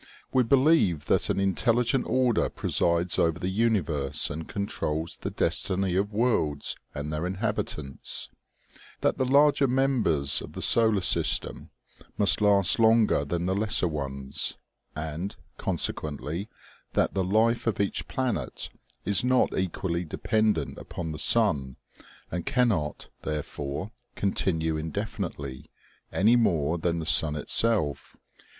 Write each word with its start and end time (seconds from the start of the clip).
We 0.33 0.41
believe 0.41 1.05
that 1.05 1.29
an 1.29 1.39
intelligent 1.39 2.07
order 2.07 2.49
presides 2.49 3.19
over 3.19 3.37
the 3.37 3.51
universe 3.51 4.31
and 4.31 4.49
controls 4.49 5.19
the 5.21 5.29
destiny 5.29 5.95
of 5.95 6.11
worlds 6.11 6.75
and 6.95 7.13
their 7.13 7.27
inhabitants; 7.27 8.27
that 9.01 9.19
the 9.19 9.25
larger 9.25 9.67
members 9.67 10.41
of 10.41 10.53
the 10.53 10.61
solar 10.63 11.01
system 11.01 11.69
must 12.17 12.41
last 12.41 12.79
longer 12.79 13.23
than 13.23 13.45
the 13.45 13.53
lesser 13.53 13.87
ones, 13.87 14.57
and, 14.95 15.35
consequently, 15.59 16.49
that 16.93 17.13
the 17.13 17.23
life 17.23 17.67
of 17.67 17.79
each 17.79 18.07
planet 18.07 18.71
is 19.05 19.23
not 19.23 19.55
equally 19.55 20.03
dependent 20.03 20.79
upon 20.79 21.11
the 21.11 21.19
sun, 21.19 21.75
and 22.31 22.47
cannot, 22.47 23.09
therefore, 23.21 23.91
continue 24.15 24.77
indefinitely, 24.77 25.69
any 26.11 26.35
more 26.35 26.79
than 26.79 26.97
the 26.97 27.05
sun 27.05 27.35
itself. 27.35 28.17